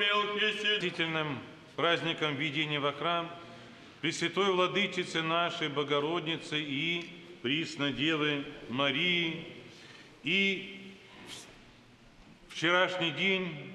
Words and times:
Мелхиседительным 0.00 1.38
праздником 1.76 2.34
введения 2.34 2.80
во 2.80 2.92
храм 2.92 3.30
Пресвятой 4.00 4.50
Владычицы 4.50 5.20
нашей 5.20 5.68
Богородицы 5.68 6.58
и 6.58 7.04
Приснодевы 7.42 8.46
Марии. 8.70 9.46
И 10.22 10.94
вчерашний 12.48 13.10
день 13.10 13.74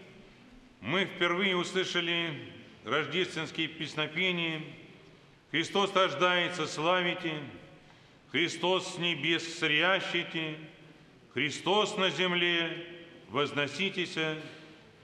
мы 0.82 1.06
впервые 1.06 1.56
услышали 1.56 2.34
рождественские 2.86 3.68
песнопения 3.68 4.64
«Христос 5.52 5.96
рождается, 5.96 6.66
славите! 6.66 7.36
Христос 8.32 8.96
с 8.96 8.98
небес 8.98 9.60
срящите! 9.60 10.56
Христос 11.36 11.98
на 11.98 12.10
земле, 12.10 12.84
возноситесь!» 13.30 14.18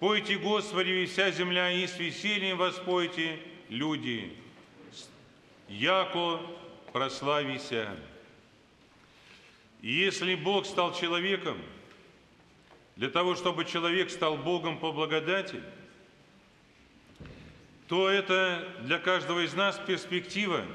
Пойте, 0.02 0.36
Господи, 0.40 1.06
вся 1.06 1.30
земля, 1.30 1.72
и 1.72 1.86
с 1.86 2.00
весельем 2.00 2.58
воспойте, 2.58 3.38
люди, 3.70 4.34
яко 5.70 6.40
прославися. 6.92 7.96
Если 9.84 10.34
Бог 10.34 10.66
стал 10.66 10.96
человеком, 10.96 11.56
для 12.96 13.12
того, 13.12 13.36
чтобы 13.36 13.64
человек 13.64 14.10
стал 14.10 14.38
Богом 14.38 14.80
по 14.80 14.92
благодати, 14.92 15.62
то 17.88 18.10
это 18.10 18.68
для 18.82 18.98
каждого 18.98 19.46
из 19.46 19.54
нас 19.54 19.80
перспектива, 19.86 20.66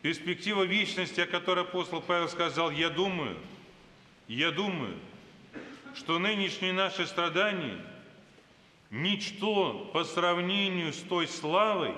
перспектива 0.00 0.62
вечности, 0.62 1.20
о 1.20 1.26
которой 1.26 1.66
апостол 1.66 2.00
Павел 2.00 2.30
сказал, 2.30 2.70
я 2.70 2.88
думаю, 2.88 3.36
я 4.28 4.50
думаю, 4.50 4.98
что 5.94 6.18
нынешние 6.18 6.72
наши 6.72 7.06
страдания– 7.06 7.78
ничто 8.94 9.90
по 9.92 10.04
сравнению 10.04 10.92
с 10.92 10.98
той 10.98 11.26
славой, 11.26 11.94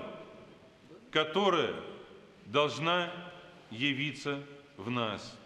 которая 1.11 1.75
должна 2.47 3.13
явиться 3.71 4.43
в 4.79 4.89
нас. 4.89 5.37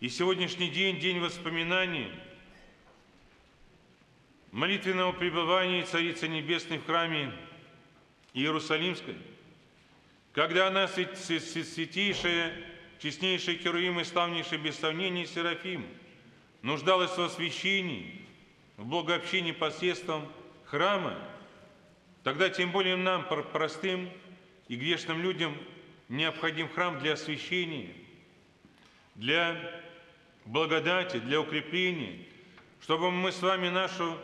И 0.00 0.08
сегодняшний 0.08 0.70
день, 0.70 0.98
день 0.98 1.20
воспоминаний, 1.20 2.10
молитвенного 4.50 5.12
пребывания 5.12 5.84
Царицы 5.84 6.26
Небесной 6.26 6.78
в 6.78 6.86
храме 6.86 7.32
Иерусалимской, 8.32 9.16
когда 10.32 10.68
она, 10.68 10.88
святейшая, 10.88 12.52
честнейшая 12.98 13.56
Херувим 13.56 14.00
и 14.00 14.04
славнейшая 14.04 14.58
без 14.58 14.78
сомнения 14.78 15.26
Серафим, 15.26 15.86
нуждалась 16.62 17.16
в 17.16 17.20
освящении, 17.20 18.22
в 18.78 18.86
благообщении 18.86 19.52
посредством 19.52 20.26
храма, 20.66 21.16
тогда 22.22 22.48
тем 22.50 22.72
более 22.72 22.96
нам, 22.96 23.26
простым 23.52 24.10
и 24.68 24.76
грешным 24.76 25.22
людям, 25.22 25.56
необходим 26.08 26.68
храм 26.68 26.98
для 26.98 27.14
освящения, 27.14 27.92
для 29.14 29.82
благодати, 30.44 31.18
для 31.18 31.40
укрепления, 31.40 32.24
чтобы 32.80 33.10
мы 33.10 33.32
с 33.32 33.42
вами 33.42 33.68
нашу 33.68 34.16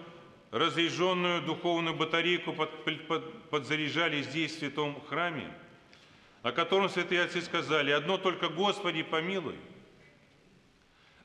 разряженную 0.50 1.42
духовную 1.42 1.96
батарейку 1.96 2.52
под, 2.52 2.84
под, 3.06 3.50
подзаряжали 3.50 4.22
здесь, 4.22 4.54
в 4.54 4.58
святом 4.58 5.00
храме, 5.08 5.50
о 6.42 6.52
котором 6.52 6.88
святые 6.88 7.22
отцы 7.22 7.40
сказали, 7.40 7.90
«Одно 7.90 8.18
только 8.18 8.48
Господи 8.48 9.02
помилуй». 9.02 9.56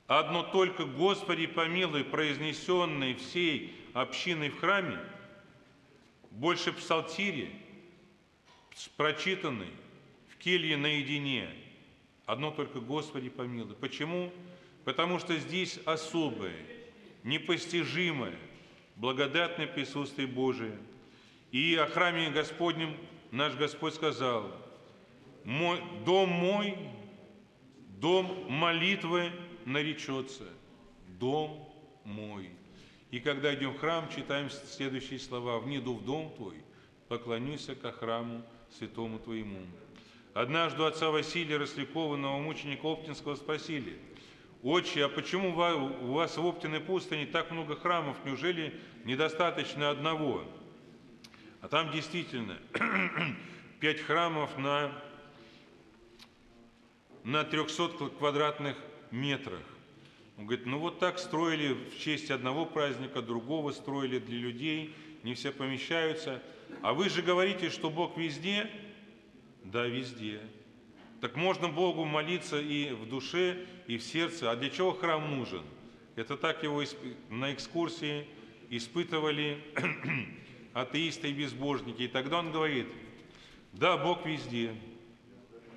Одно 0.08 0.44
только 0.44 0.86
Господи 0.86 1.48
помилуй, 1.48 2.06
произнесенное 2.06 3.16
всей 3.16 3.76
общиной 4.02 4.50
в 4.50 4.59
храме, 4.59 5.00
больше 6.30 6.72
псалтири, 6.72 7.52
прочитанный 8.95 9.72
в 10.30 10.38
келье 10.38 10.78
наедине. 10.78 11.50
Одно 12.28 12.52
только 12.52 12.80
Господи 12.80 13.30
помилуй. 13.30 13.75
Почему? 13.75 14.31
Потому 14.84 15.18
что 15.18 15.35
здесь 15.38 15.80
особое, 15.85 16.56
непостижимое, 17.24 18.38
благодатное 18.97 19.66
присутствие 19.66 20.28
Божие. 20.28 20.78
И 21.52 21.75
о 21.75 21.88
храме 21.88 22.29
Господнем 22.29 22.96
наш 23.31 23.56
Господь 23.56 23.96
сказал, 23.96 24.52
мой, 25.44 25.81
«Дом 26.06 26.29
мой, 26.29 26.78
дом 28.00 28.46
молитвы 28.47 29.31
наречется, 29.66 30.44
дом 31.19 31.68
мой». 32.03 32.52
И 33.12 33.19
когда 33.19 33.53
идем 33.56 33.73
в 33.73 33.79
храм, 33.79 34.09
читаем 34.13 34.50
следующие 34.50 35.19
слова. 35.19 35.59
«Вниду 35.59 35.94
в 35.94 36.03
дом 36.03 36.34
твой, 36.35 36.57
поклонюсь 37.07 37.69
ко 37.81 37.91
храму 37.91 38.44
святому 38.78 39.19
твоему». 39.19 39.62
Однажды 40.34 40.84
отца 40.84 41.09
Василия 41.09 41.57
Рослякова, 41.57 42.16
новомученика 42.16 42.85
Оптинского, 42.85 43.35
спросили, 43.35 43.97
«Отче, 44.62 45.06
а 45.06 45.09
почему 45.09 45.51
у 45.51 46.13
вас 46.13 46.38
в 46.38 46.46
Оптиной 46.46 46.79
пустыне 46.79 47.25
так 47.25 47.50
много 47.51 47.75
храмов? 47.75 48.17
Неужели 48.25 48.79
недостаточно 49.06 49.90
одного?» 49.90 50.44
А 51.62 51.67
там 51.69 51.91
действительно 51.91 52.57
пять 53.79 54.01
храмов 54.01 54.57
на, 54.57 54.91
на 57.23 57.44
300 57.44 58.09
квадратных 58.17 58.78
метрах. 59.12 59.63
Он 60.38 60.46
говорит, 60.46 60.68
ну 60.68 60.78
вот 60.78 61.00
так 61.00 61.18
строили 61.18 61.74
в 61.74 61.98
честь 62.00 62.30
одного 62.30 62.66
праздника, 62.66 63.22
другого 63.24 63.72
строили 63.72 64.20
для 64.20 64.38
людей, 64.38 64.94
не 65.24 65.34
все 65.34 65.52
помещаются. 65.52 66.44
А 66.84 66.94
вы 66.94 67.09
же 67.09 67.24
говорите, 67.24 67.72
что 67.72 67.90
Бог 67.90 68.18
везде? 68.18 68.70
Да, 69.64 69.88
везде. 69.88 70.42
Так 71.22 71.36
можно 71.36 71.68
Богу 71.70 72.06
молиться 72.06 72.62
и 72.62 72.92
в 72.92 73.09
душе, 73.09 73.66
и 73.88 73.97
в 73.97 74.03
сердце. 74.03 74.52
А 74.52 74.56
для 74.56 74.70
чего 74.70 74.94
храм 74.94 75.36
нужен? 75.36 75.64
Это 76.16 76.38
так 76.38 76.64
его 76.64 76.84
на 77.30 77.52
экскурсии 77.53 78.28
испытывали 78.70 79.58
атеисты 80.74 81.31
и 81.31 81.34
безбожники. 81.34 82.03
И 82.03 82.08
тогда 82.08 82.40
он 82.40 82.52
говорит, 82.52 82.88
да, 83.74 83.97
Бог 83.97 84.26
везде, 84.26 84.76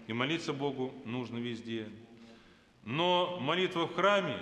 и 0.07 0.13
молиться 0.13 0.53
Богу 0.53 0.93
нужно 1.07 1.39
везде. 1.39 1.89
Но 2.85 3.39
молитва 3.41 3.87
в 3.87 3.95
храме 3.95 4.39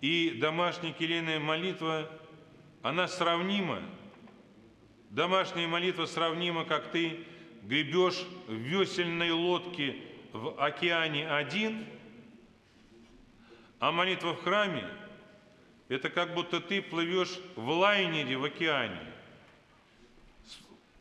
и 0.00 0.36
домашняя 0.40 0.92
келейная 0.92 1.40
молитва, 1.40 2.10
она 2.82 3.08
сравнима. 3.08 3.82
Домашняя 5.10 5.66
молитва 5.66 6.06
сравнима, 6.06 6.64
как 6.64 6.90
ты 6.90 7.24
гребешь 7.62 8.24
в 8.46 8.52
весельной 8.52 9.30
лодке 9.30 9.96
в 10.32 10.62
океане 10.62 11.28
один, 11.28 11.86
а 13.78 13.92
молитва 13.92 14.34
в 14.34 14.42
храме– 14.42 14.84
это 15.88 16.10
как 16.10 16.34
будто 16.34 16.60
ты 16.60 16.82
плывешь 16.82 17.38
в 17.54 17.68
лайнере 17.70 18.36
в 18.36 18.44
океане. 18.44 19.00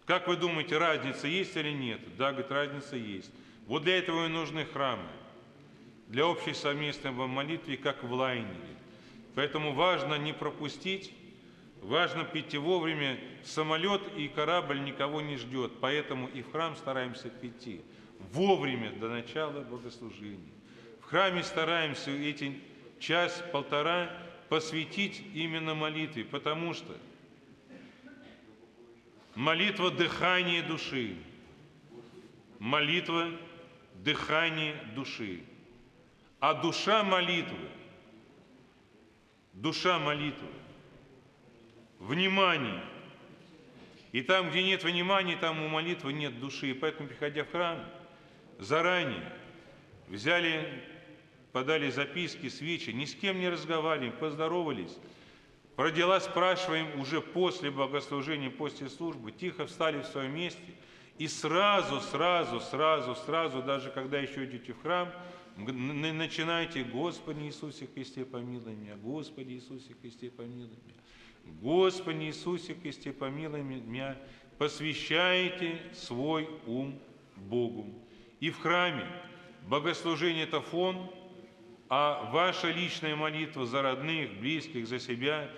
Как 0.05 0.27
вы 0.27 0.38
думаете, 0.38 0.77
разница 0.77 1.27
есть 1.27 1.55
или 1.55 1.71
нет? 1.71 1.99
Да, 2.17 2.31
говорит, 2.31 2.51
разница 2.51 2.95
есть. 2.95 3.31
Вот 3.65 3.83
для 3.83 3.97
этого 3.97 4.27
и 4.27 4.29
нужны 4.29 4.65
храмы 4.65 5.07
для 6.15 6.27
общей 6.27 6.53
совместной 6.53 7.11
молитвы, 7.11 7.75
как 7.75 8.01
в 8.01 8.13
лайнере. 8.13 8.77
Поэтому 9.35 9.73
важно 9.73 10.15
не 10.15 10.31
пропустить, 10.31 11.11
важно 11.81 12.23
прийти 12.23 12.57
вовремя. 12.57 13.19
Самолет 13.43 14.01
и 14.15 14.29
корабль 14.29 14.81
никого 14.81 15.19
не 15.19 15.35
ждет, 15.35 15.73
поэтому 15.81 16.29
и 16.29 16.41
в 16.41 16.53
храм 16.53 16.77
стараемся 16.77 17.27
прийти 17.27 17.81
вовремя 18.31 18.91
до 18.91 19.09
начала 19.09 19.59
богослужения. 19.59 20.53
В 21.01 21.03
храме 21.03 21.43
стараемся 21.43 22.11
эти 22.11 22.61
час-полтора 23.01 24.09
посвятить 24.47 25.21
именно 25.33 25.75
молитве, 25.75 26.23
потому 26.23 26.73
что 26.73 26.95
молитва– 29.35 29.91
дыхание 29.91 30.61
души, 30.61 31.18
молитва– 32.59 33.31
дыхание 33.95 34.75
души. 34.95 35.44
А 36.47 36.53
душа 36.53 37.03
молитвы, 37.03 37.57
душа 39.53 39.97
молитвы, 39.97 40.47
внимание. 41.97 42.83
И 44.12 44.21
там, 44.21 44.51
где 44.51 44.62
нет 44.62 44.83
внимания, 44.83 45.38
там 45.38 45.59
у 45.63 45.68
молитвы 45.69 46.13
нет 46.13 46.39
души. 46.39 46.69
И 46.69 46.74
поэтому, 46.75 47.09
приходя 47.09 47.45
в 47.45 47.51
храм, 47.51 47.83
заранее 48.59 49.33
взяли, 50.07 50.83
подали 51.51 51.89
записки, 51.89 52.50
свечи, 52.50 52.92
ни 52.92 53.06
с 53.06 53.15
кем 53.15 53.39
не 53.39 53.50
разговариваем, 53.50 54.15
поздоровались. 54.15 55.00
Про 55.75 55.89
дела 55.89 56.19
спрашиваем 56.19 57.00
уже 57.00 57.21
после 57.21 57.71
богослужения, 57.71 58.51
после 58.51 58.89
службы, 58.89 59.31
тихо 59.31 59.65
встали 59.65 60.03
в 60.03 60.06
своем 60.06 60.36
месте 60.36 60.75
и 61.17 61.27
сразу, 61.27 62.01
сразу, 62.01 62.59
сразу, 62.59 63.15
сразу, 63.15 63.62
даже 63.62 63.89
когда 63.89 64.19
еще 64.19 64.45
идете 64.45 64.73
в 64.73 64.81
храм, 64.81 65.09
начинайте, 65.56 66.83
Господи 66.83 67.44
Иисусе 67.44 67.88
Христе, 67.88 68.25
помилуй 68.25 68.75
меня, 68.75 68.95
Господи 68.97 69.53
Иисусе 69.53 69.95
Христе, 70.01 70.29
помилуй 70.29 70.77
меня. 70.85 71.00
Господи 71.62 72.25
Иисусе 72.25 72.75
Христе, 72.75 73.13
помилуй 73.13 73.62
меня, 73.62 74.17
посвящайте 74.57 75.79
свой 75.94 76.50
ум 76.65 77.00
Богу. 77.38 77.88
И 78.41 78.50
в 78.50 78.59
храме 78.59 79.07
богослужение– 79.68 80.44
это 80.45 80.59
фон, 80.59 81.09
а 81.88 82.29
ваша 82.31 82.71
личная 82.71 83.15
молитва 83.15 83.65
за 83.65 83.81
родных, 83.81 84.38
близких, 84.39 84.88
за 84.88 85.00
себя, 85.00 85.50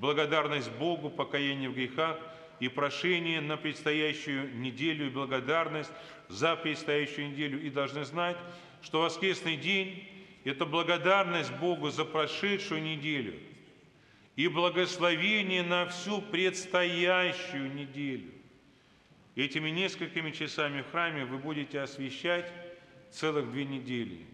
благодарность 0.00 0.70
Богу, 0.72 1.10
покаяние 1.10 1.68
в 1.68 1.74
грехах 1.74 2.18
и 2.62 2.68
прошение 2.68 3.40
на 3.40 3.56
предстоящую 3.56 4.56
неделю 4.56 5.08
и 5.08 5.10
благодарность 5.10 5.90
за 6.28 6.54
предстоящую 6.54 7.30
неделю. 7.30 7.60
И 7.60 7.70
должны 7.70 8.04
знать, 8.04 8.36
что 8.82 9.02
воскресный 9.02 9.56
день– 9.56 10.08
это 10.44 10.64
благодарность 10.64 11.52
Богу 11.56 11.90
за 11.90 12.04
прошедшую 12.04 12.80
неделю 12.80 13.34
и 14.36 14.46
благословение 14.46 15.64
на 15.64 15.86
всю 15.86 16.22
предстоящую 16.22 17.74
неделю. 17.74 18.30
Этими 19.34 19.70
несколькими 19.70 20.30
часами 20.30 20.82
в 20.82 20.90
храме 20.92 21.24
вы 21.24 21.38
будете 21.38 21.80
освещать 21.80 22.52
целых 23.10 23.50
две 23.50 23.64
недели. 23.64 24.24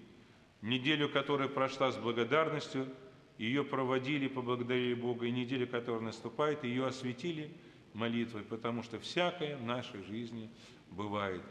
Неделю, 0.60 1.08
которая 1.08 1.48
прошла 1.48 1.92
с 1.92 1.96
благодарностью, 1.96 2.94
ее 3.38 3.64
проводили, 3.64 4.28
поблагодарили 4.28 4.92
Бога, 4.92 5.24
и 5.24 5.30
неделю, 5.30 5.66
которая 5.66 6.02
наступает, 6.02 6.64
ее 6.64 6.86
осветили 6.86 7.50
молитвой, 7.94 8.42
потому 8.42 8.82
что 8.82 8.98
всякое 8.98 9.56
в 9.56 9.62
нашей 9.62 10.02
жизни 10.04 10.50
бывает. 10.90 11.42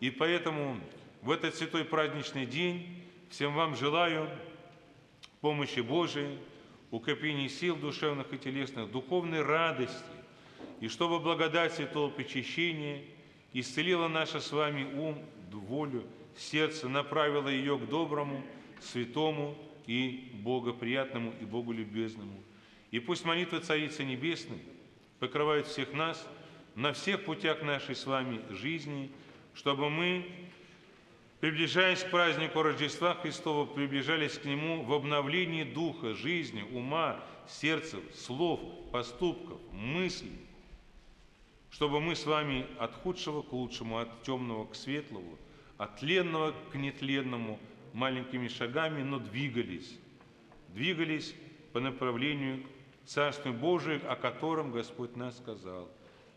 И 0.00 0.10
поэтому 0.10 0.78
в 1.22 1.30
этот 1.30 1.54
святой 1.54 1.84
праздничный 1.84 2.46
день 2.46 3.02
всем 3.30 3.54
вам 3.54 3.76
желаю 3.76 4.28
помощи 5.40 5.80
Божией, 5.80 6.38
укрепления 6.90 7.48
сил 7.48 7.76
душевных 7.76 8.32
и 8.32 8.38
телесных, 8.38 8.90
духовной 8.90 9.42
радости, 9.42 10.04
и 10.80 10.88
чтобы 10.88 11.18
благодать 11.18 11.74
святого 11.74 12.10
причащения 12.10 13.02
исцелила 13.52 14.08
наше 14.08 14.40
с 14.40 14.52
вами 14.52 14.84
ум, 14.98 15.24
волю, 15.52 16.04
сердце, 16.36 16.88
направила 16.88 17.48
ее 17.48 17.78
к 17.78 17.88
доброму, 17.88 18.42
святому 18.80 19.56
и 19.86 20.32
богоприятному 20.44 21.32
и 21.40 21.44
боголюбезному. 21.44 22.42
И 22.90 23.00
пусть 23.00 23.24
молитвы 23.24 23.60
Царицы 23.60 24.04
Небесной 24.04 24.58
покрывают 25.18 25.66
всех 25.66 25.92
нас 25.92 26.26
на 26.74 26.92
всех 26.92 27.24
путях 27.24 27.62
нашей 27.62 27.96
с 27.96 28.06
вами 28.06 28.40
жизни, 28.50 29.10
чтобы 29.54 29.88
мы, 29.88 30.30
приближаясь 31.40 32.02
к 32.02 32.10
празднику 32.10 32.62
Рождества 32.62 33.14
Христова, 33.14 33.64
приближались 33.64 34.38
к 34.38 34.44
Нему 34.44 34.82
в 34.82 34.92
обновлении 34.92 35.64
духа, 35.64 36.14
жизни, 36.14 36.62
ума, 36.72 37.18
сердца, 37.48 37.96
слов, 38.14 38.60
поступков, 38.92 39.58
мыслей, 39.72 40.38
чтобы 41.70 42.00
мы 42.00 42.14
с 42.14 42.26
вами 42.26 42.66
от 42.78 42.94
худшего 42.94 43.42
к 43.42 43.52
лучшему, 43.52 43.98
от 43.98 44.22
темного 44.22 44.66
к 44.66 44.74
светлому, 44.74 45.38
от 45.78 45.98
тленного 45.98 46.54
к 46.70 46.74
нетленному 46.74 47.58
маленькими 47.94 48.48
шагами, 48.48 49.02
но 49.02 49.18
двигались. 49.18 49.98
Двигались 50.68 51.34
по 51.72 51.80
направлению 51.80 52.62
Царствия 53.06 53.52
Божия, 53.52 54.00
о 54.08 54.16
котором 54.16 54.72
Господь 54.72 55.16
нас 55.16 55.38
сказал. 55.38 55.88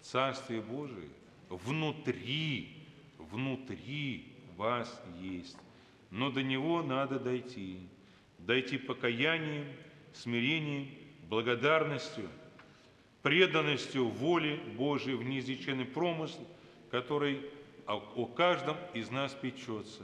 Царствие 0.01 0.61
Божие 0.61 1.09
внутри, 1.49 2.85
внутри 3.17 4.33
вас 4.55 5.01
есть. 5.19 5.57
Но 6.11 6.31
до 6.31 6.43
него 6.43 6.81
надо 6.81 7.19
дойти. 7.19 7.79
Дойти 8.37 8.77
покаянием, 8.77 9.65
смирением, 10.13 10.89
благодарностью– 11.27 12.29
преданностью 13.21 14.07
воле 14.07 14.57
Божией 14.77 15.15
в 15.15 15.23
неизреченный 15.23 15.85
промысл, 15.85 16.45
который 16.89 17.41
о 17.85 18.25
каждом 18.25 18.77
из 18.93 19.09
нас 19.09 19.33
печется. 19.33 20.03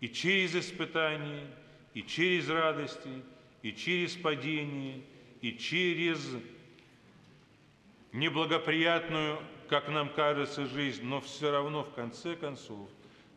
И 0.00 0.08
через 0.08 0.54
испытания, 0.54 1.46
и 1.94 2.02
через 2.02 2.48
радости, 2.48 3.22
и 3.62 3.72
через 3.72 4.14
падение, 4.14 5.02
и 5.40 5.56
через 5.56 6.20
неблагоприятную, 8.12 9.38
как 9.68 9.88
нам 9.88 10.08
кажется, 10.08 10.66
жизнь, 10.66 11.04
но 11.04 11.20
все 11.20 11.50
равно 11.50 11.84
в 11.84 11.92
конце 11.94 12.34
концов, 12.36 12.88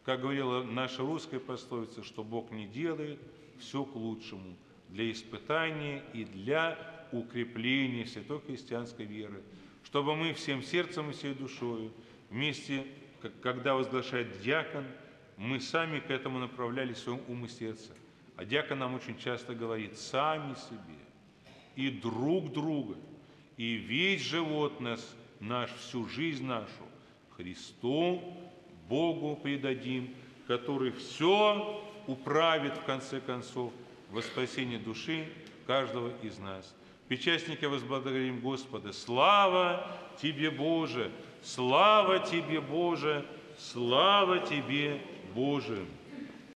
как 0.06 0.22
говорила 0.22 0.64
наша 0.64 1.02
русская 1.02 1.40
пословица, 1.40 2.04
что 2.04 2.24
Бог 2.24 2.52
не 2.52 2.66
делает 2.66 3.20
все 3.60 3.84
к 3.84 3.96
лучшему 3.96 4.56
для 4.90 5.12
испытания 5.12 6.04
и 6.14 6.26
для 6.26 7.08
укрепление 7.12 8.06
святой 8.06 8.42
христианской 8.42 9.06
веры, 9.06 9.42
чтобы 9.84 10.16
мы 10.16 10.34
всем 10.34 10.64
сердцем 10.64 11.10
и 11.10 11.14
всей 11.14 11.34
душою 11.34 11.92
вместе, 12.30 12.86
когда 13.42 13.76
возглашает 13.76 14.42
диакон, 14.42 14.86
мы 15.38 15.60
сами 15.60 16.00
к 16.00 16.10
этому 16.10 16.40
направляли 16.40 16.94
свой 16.94 17.20
ум 17.28 17.46
и 17.46 17.48
сердце. 17.48 17.92
А 18.38 18.46
диакон 18.46 18.80
нам 18.80 18.96
очень 18.96 19.18
часто 19.18 19.54
говорит, 19.54 19.98
сами 19.98 20.56
себе 20.56 21.01
и 21.76 21.90
друг 21.90 22.52
друга, 22.52 22.96
и 23.58 23.76
весь 23.76 24.22
живот 24.22 24.80
нас, 24.80 25.16
наш, 25.40 25.72
всю 25.74 26.08
жизнь 26.08 26.46
нашу 26.46 26.84
Христу, 27.36 28.22
Богу 28.90 29.40
предадим, 29.42 30.14
который 30.48 30.92
все 30.92 31.84
управит 32.08 32.78
в 32.78 32.84
конце 32.84 33.22
концов 33.22 33.72
во 34.10 34.22
спасение 34.22 34.80
души 34.80 35.28
каждого 35.66 36.12
из 36.22 36.38
нас. 36.40 36.76
Причастники 37.08 37.66
возблагодарим 37.66 38.40
Господа. 38.40 38.94
Слава 38.94 39.98
Тебе, 40.22 40.50
Боже! 40.50 41.12
Слава 41.42 42.20
Тебе, 42.20 42.62
Боже! 42.62 43.26
Слава 43.58 44.40
Тебе, 44.40 45.02
Боже! 45.34 45.86